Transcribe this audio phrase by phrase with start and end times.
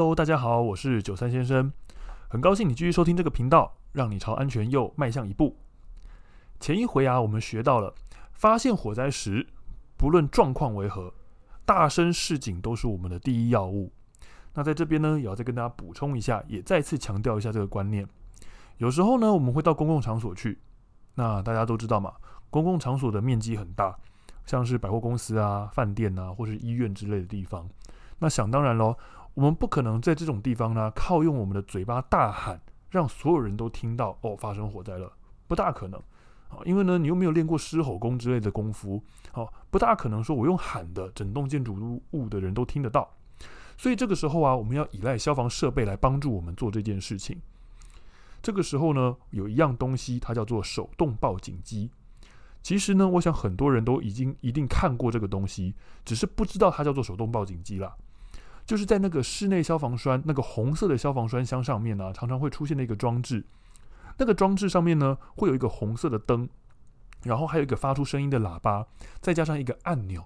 [0.00, 1.70] Hello，大家好，我是九三先生，
[2.26, 5.58] 很高兴你继续收听这个频道，让你朝安全又迈向一步。
[6.58, 7.92] 前一回啊，我们学到了
[8.32, 9.46] 发现火灾时，
[9.98, 11.12] 不论状况为何，
[11.66, 13.92] 大声示警都是我们的第一要务。
[14.54, 18.08] 那在这边呢，也要再跟大家补充一下，也再次强调一下这个观念。
[18.78, 20.58] 有时候呢，我们会到公共场所去，
[21.16, 22.14] 那大家都知道嘛，
[22.48, 23.94] 公共场所的面积很大，
[24.46, 27.68] 像是百货公司啊、饭店啊，或是医院之类的地方。
[28.18, 28.96] 那想当然喽。
[29.34, 32.60] 我们不可能在这种地方呢，靠用我们的嘴巴大喊，
[32.90, 35.12] 让所有人都听到哦，发生火灾了，
[35.46, 36.00] 不大可能
[36.48, 39.02] 啊，因为呢，你又没有练过狮吼功之类的功夫，
[39.34, 43.08] 哦，不大可能说我用喊的，整栋建筑物的人都听得到，
[43.78, 47.40] 所以这个时候啊，我们要依赖消防设备来帮助我们做这件事情。
[48.42, 51.90] 这个时候呢，有一样东西，它叫做手动报警机。
[52.62, 57.94] 其实呢，我想很多人都已经一定看过这个东西，只是不知道它叫做手动报警机啦。
[58.70, 63.44] 就是在那个室内消防栓那个红色的消防栓箱上面呢、常常会出现的一个装置。
[64.16, 66.48] 那个装置上面呢，会有一个红色的灯，
[67.24, 68.86] 然后还有一个发出声音的喇叭，
[69.20, 70.24] 再加上一个按钮。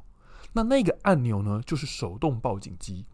[0.53, 3.07] 那那个按钮呢，就是手动报警机。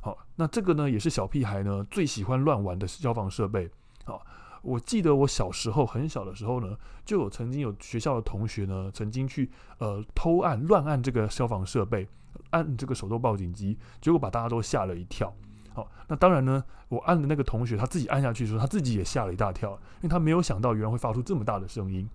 [0.00, 3.68] 好，那这个呢，也是小屁孩呢最喜欢乱玩的消防设备。
[4.04, 4.24] 好，
[4.66, 12.06] 我记得我小时候很小的时候呢，就有曾经有学校的同学呢，曾经去呃偷按乱按这个消防设备。
[12.50, 15.34] 按这个手动报警机，结果把大家都吓了一跳。
[15.72, 22.08] 好，那当然呢，我按的那个同学他自己按下去的时候，他自己也吓了一大跳，因为他没有想到原来会发出这么大的声音。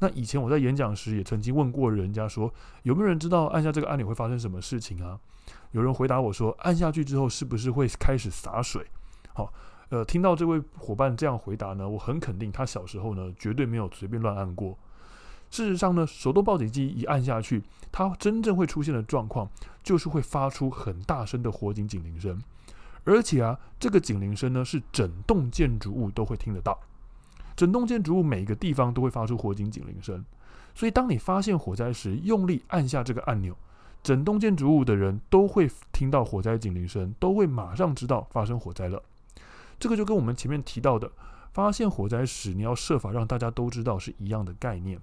[0.00, 2.52] 那以前我在演讲时也曾经问过人家说，
[2.82, 5.18] 有没有人知道按下这个按钮会发生什么事情啊？
[5.72, 8.86] 有人回答我说，按下去之后是不是会开始洒水？
[9.34, 9.52] 好，
[9.90, 14.78] 呃，听到这位伙伴这样回答呢，我很肯定他小时候呢绝对没有随便乱按过。
[15.50, 17.60] 事实上呢，手动报警机一按下去，
[17.90, 19.50] 它真正会出现的状况
[19.82, 22.40] 就是会发出很大声的火警警铃声，
[23.02, 26.78] 而且啊，这个警铃声呢是整栋建筑物都会听得到，
[27.56, 30.24] 整栋建筑物每个地方都会发出火警警铃声，
[30.72, 33.56] 所以当你发现火灾时，用力按下这个按钮，
[34.04, 39.02] 整栋建筑物的人都会听到火灾警铃声，都会马上知道发生火灾了。
[39.80, 41.10] 这个就跟我们前面提到的，
[41.52, 45.00] 发现火灾时你要设法让大家都知道是一样的概念。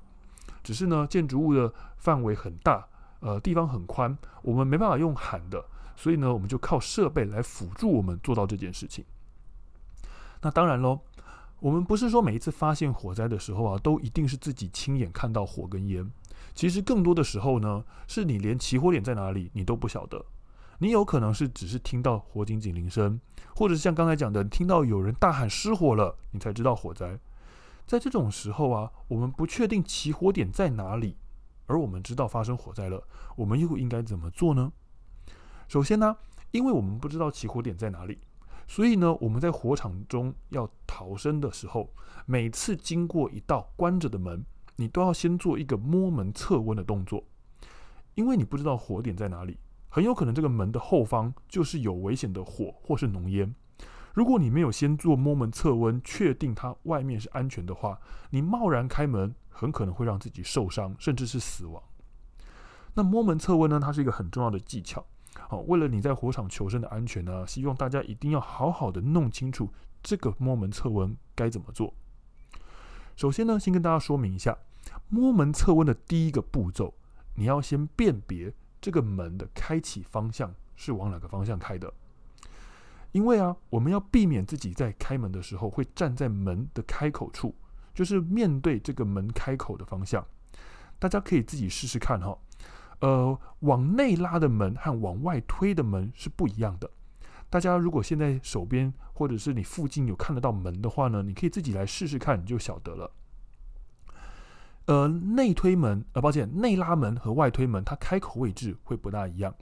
[0.64, 2.88] 只是呢，建筑物的范围很大，
[3.22, 9.04] 呃，地方很宽，我们没办法用喊的，所以呢，我们就靠设备来辅助我们做到这件事情。
[10.42, 11.00] 那当然喽，
[11.60, 16.12] 我们不是说每一次发现火灾的时候啊，都一定是自己亲眼看到火跟烟。
[16.54, 20.24] 其实更多的时候呢，是你连起火点在哪里你都不晓得，
[20.80, 23.20] 你有可能是只是听到火警警铃声，
[23.56, 27.20] 或者像刚才讲的，听到有人大喊失火了，你才知道火灾。
[27.88, 31.18] 在这种时候啊，我们不确定起火点在哪里，
[31.66, 33.02] 而我们知道发生火灾了，
[33.36, 34.72] 我们又应该怎么做呢？
[35.68, 36.16] 首先呢，
[36.52, 38.20] 因为我们不知道起火点在哪里，
[38.68, 41.92] 所以呢，我们在火场中要逃生的时候，
[42.26, 44.46] 每次经过一道关着的门，
[44.76, 47.24] 你都要先做一个摸门测温的动作，
[48.14, 49.58] 因为你不知道火点在哪里，
[49.97, 53.52] 很有可能这个门的后方就是有危险的火或是浓烟。
[54.13, 58.00] 如果你没有先做摸门测温，确定它外面是安全的话，
[58.30, 61.81] 你贸然开门，很可能会让自己受伤，甚至是死亡。
[62.94, 63.80] 那摸门测温呢？
[63.80, 65.03] 它是一个很重要的技巧。
[65.34, 71.96] 好，为了你在火场求生的安全呢，希望大家一定要好好的弄清楚这个摸门测温该怎么做。
[73.16, 74.59] 首先呢，先跟大家说明一下，
[75.09, 76.94] 摸门测温的第一个步骤，
[77.34, 81.94] 你要先辨别这个门的开启方向是往哪个方向开的。
[83.12, 87.56] 因为啊，我们要避免自己在开门的时候会站在门的开口处，
[87.94, 90.26] 就是面对这个门开口的方向。
[91.00, 92.38] 大家可以自己试试看哈。
[93.00, 96.90] 呃，往内拉的门和往外推的门是不一样的。
[97.50, 103.10] 大家如果现在手边或者是你附近有看得到门的话呢，你可以自己来试试看，你就晓得了。
[104.88, 109.53] 呃，内推门，呃，抱歉，内拉门和外推门，它开口位置会不大一样。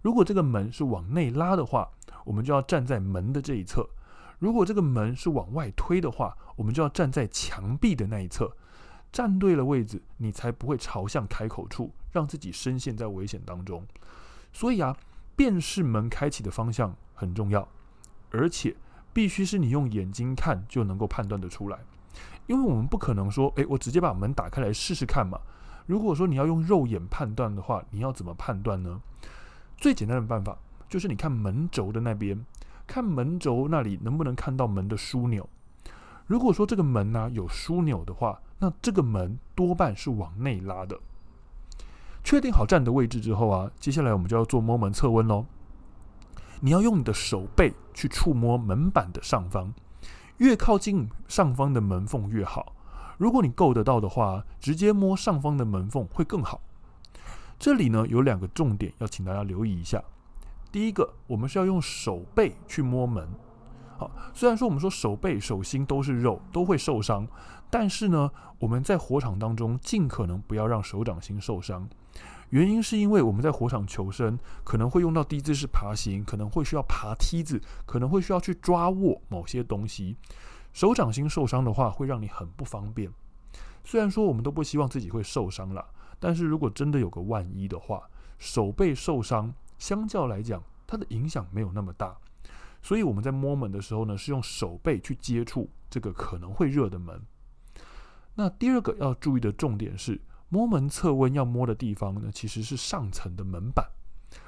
[0.00, 1.90] 如果这个门是往内拉的话，
[2.24, 3.82] 我们就要站在门的这一侧；
[4.38, 8.50] 如果这个门是往外推的话，我们就要站在墙壁的那一侧。
[9.10, 13.84] 站对了位置，你才不会朝向开口处，让自己深陷在危险当中。
[14.52, 14.96] 所以啊，
[15.34, 17.68] 辨识门开启的方向很重要，
[18.30, 18.76] 而且
[19.12, 21.80] 必须是你用眼睛看就能够判断得出来。
[22.50, 25.38] 因为我们不可能说，诶，我直接把门打开来试试看嘛。
[25.86, 29.00] 如果说你要用肉眼判断的话，你要怎么判断呢？
[29.76, 30.58] 最简单的办法
[30.88, 32.44] 就是你看门轴的那边，
[32.88, 35.48] 看门轴那里能不能看到门的枢纽。
[36.26, 40.98] 如果说这个门呢、有枢纽的话，那这个门多半是往内拉的。
[42.24, 45.46] 确定好站的位置之后啊，接下来我们就要做摸门测温喽。
[46.60, 49.72] 你要用你的手背去触摸门板的上方，
[50.40, 52.74] 越靠近上方的门缝越好。
[53.18, 56.62] 如果你够得到的话，直接摸上方的门缝会更好。
[57.58, 60.02] 这里呢，有两个重点要请大家留意一下。
[60.72, 63.28] 第一个，我们是要用手背去摸门。
[63.98, 67.28] 好，虽然说我们说手背、手心都是肉，都会受伤，
[67.68, 71.86] 但是呢，我们在火场当中尽可能不要让手掌心受伤。
[72.50, 80.16] 原因是因为我们在火场求生，可能会用到低姿势爬行，可能会需要爬梯子，可能会需要去抓握某些东西。
[80.72, 83.08] 手掌心受伤的话，会让你很不方便。
[83.84, 85.86] 虽然说我们都不希望自己会受伤啦，
[86.18, 88.02] 但是如果真的有个万一的话，
[88.38, 92.16] 手背受伤，相较来讲，它的影响没有那么大。
[92.82, 97.22] 所以我们在摸门的时候呢，是用手背去接触这个可能会热的门。
[98.34, 100.20] 那第二个要注意的重点是。
[100.50, 103.86] 摸门测温要摸的地方呢，其实是上层的门板，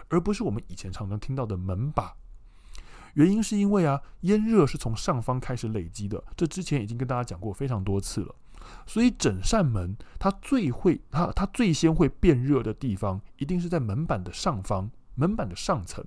[0.09, 2.15] 而不是我们以前常常听到的门把。
[3.15, 8.35] 原因是因为啊，烟热是从上方开始累积的，这之前已经跟大家讲过非常多次了。
[8.87, 16.05] 所以整扇门它最会它它最先会变热的地方，一定是在门板的上方，门板的上层。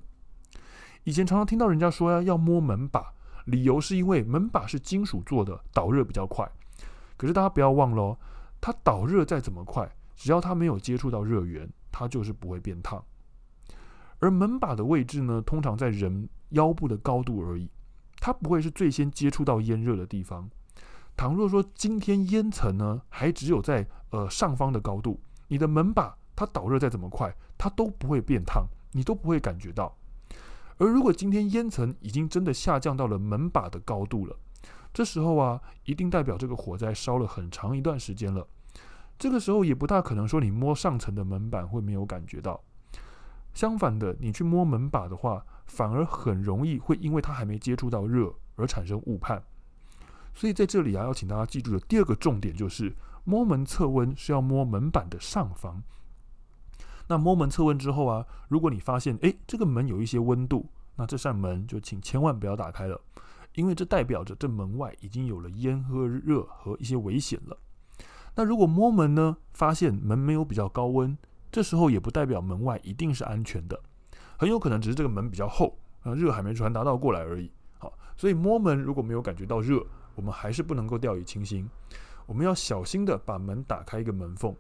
[1.04, 3.14] 以前常常听到人家说呀，要摸门把，
[3.46, 6.52] 理由是因为门把是金属做的，导热比较快。
[7.16, 8.18] 可是大家不要忘了哦。
[8.66, 13.06] 它导热再怎么快，只要它没有接触到热源，它就是不会变烫。
[14.18, 17.70] 而门把的位置呢，通常在人腰部的高度而已，
[18.20, 20.50] 它不会是最先接触到烟热的地方。
[21.16, 29.96] 倘若说今天烟层呢，还只有在呃上方的高度，你的门把它导热再怎么快，它都不会变烫，你都不会感觉到。
[30.78, 34.36] 而如果今天烟层已经真的下降到了门把的高度了，
[34.92, 38.48] 这时候啊，一定代表这个火灾烧了很长一段时间了。
[39.18, 42.62] 这个时候也不大可能说你摸上层的门板会没有感觉到，
[43.54, 49.42] 相反的，你去摸门把的话，反而很容易会因为它还没接触到热而产生误判。
[50.34, 55.82] 所以在这里啊，要请大家记住的第二个重点就是，摸门测温是要摸门板的上方。
[57.08, 63.00] 那摸门测温之后啊，如果你发现诶这个门有一些温度，那这扇门就请千万不要打开了，
[63.54, 67.58] 因为这代表着这门外已经有了烟和热和一些危险了。
[68.36, 71.18] 那如果摸门呢，发现门没有比较高温，
[71.52, 73.80] 这时候也不代表门外一定是安全的，
[74.38, 77.50] 很有可能只是这个门比较厚，啊，热还没传达到过来而已。
[77.80, 79.82] 好，所以摸门如果没有感觉到热，
[80.16, 81.70] 我们还是不能够掉以轻心，
[82.26, 84.54] 我们要小心的把门打开一个门缝。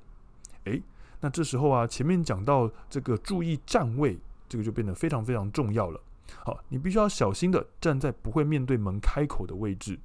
[0.63, 0.81] 诶，
[1.19, 4.17] 那这时候啊，前面讲到这个注意站位，
[4.47, 5.99] 这个就变得非常非常重要了。
[6.45, 9.99] 好，你必须要小心的站在不会面对门开口的位置，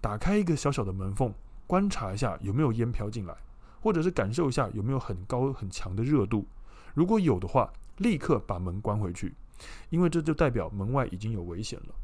[0.00, 1.32] 打开一个小小的门缝。
[1.66, 3.34] 观察一下有没有烟飘进来，
[3.80, 6.46] 或者是感受一下有没有很高很强的热度。
[6.94, 9.34] 如果有的话，立刻把门关回去，
[9.90, 11.94] 因为这就代表门外已经有危险了。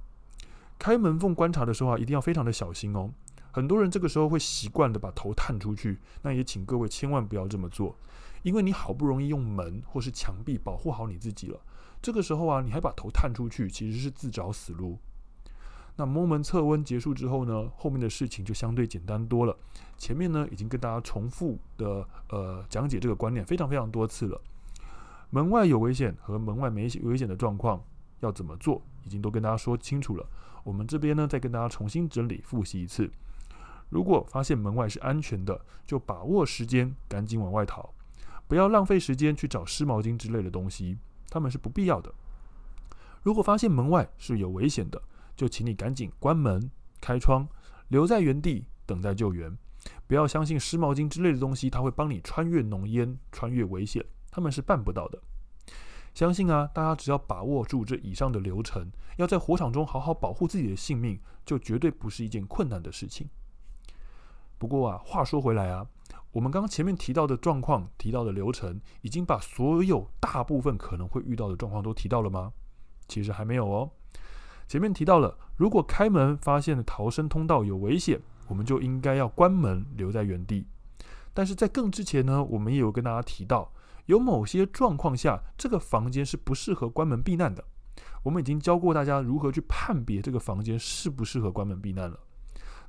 [0.78, 3.10] 开门缝观察的时候啊，一定要非常的小心哦。
[3.50, 7.96] 很多人这个时候会习惯的把头探出去，那也请各位千万不要这么做，
[8.42, 11.58] 因为你好不容易用门或是墙壁保护好你自己了，
[12.00, 14.98] 这个时候啊，你还把头探出去，其实是自找死路。
[15.98, 19.56] 那摸门测温结束之后呢，后面的事情就相对简单多了。
[19.96, 24.40] 前面呢已经跟大家重复的呃讲解这个观念非常非常多次了。
[25.30, 27.82] 门外有危险和门外没危险的状况
[28.20, 30.24] 要怎么做，已经都跟大家说清楚了。
[30.62, 33.10] 我们这边呢再跟大家重新整理复习一次。
[33.88, 37.92] 如果发现门外是安全的，就把握时间赶紧往外逃，
[38.46, 40.96] 不要浪费时间去找湿毛巾之类的东西，
[41.28, 42.14] 它们是不必要的。
[43.24, 45.02] 如果发现门外是有危险的，
[45.38, 46.68] 就请你赶紧关门、
[47.00, 47.46] 开窗，
[47.86, 49.56] 留在原地等待救援。
[50.08, 55.22] 不要相信湿毛巾之类的东西，它会帮你穿越浓烟、穿越危险，他们是办不到的。
[56.12, 63.28] 相信啊，大家只要把握住这以上的流程，要在火场中好好保护自己的性命，就绝对不是一件困难的事情。
[64.58, 65.86] 不过啊，话说回来啊，
[66.32, 72.52] 我们刚刚前面提到的状况、提到的流程，已经把所有大部分可能会遇到的状况都提到了吗？
[73.06, 73.88] 其实还没有哦。
[74.68, 80.66] 前面提到了，如果开门发现逃生通道有危险，我们就应该要关门留在原地。
[81.32, 83.72] 但是在更之前呢，我们也有跟大家提到，
[84.04, 87.64] 有某些状况下，这个房间是不适合关门避难的。
[88.22, 92.20] 我们已经教过大家如何去判别这个房间适不适合关门避难了。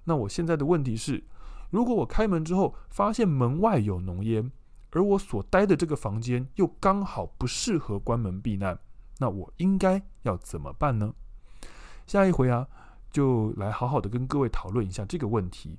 [0.03, 1.24] 那我现在的问题是，
[1.69, 4.51] 如果我开门之后发现门外有浓烟，
[4.91, 8.77] 而我所待的这个房间又刚好不适合关门避难，
[9.19, 11.13] 那我应该要怎么办呢？
[12.09, 12.67] 下一回啊，
[13.11, 15.77] 就来好好的跟各位讨论一下这个问题。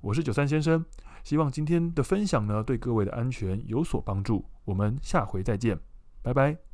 [0.00, 0.84] 我是九三先生，
[1.24, 4.44] 希望今天的分享呢，对各位的安全有所帮助。
[4.64, 5.76] 我们下回再见，
[6.22, 6.69] 拜拜。